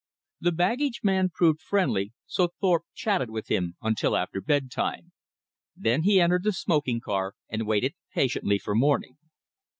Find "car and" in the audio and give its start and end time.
6.99-7.67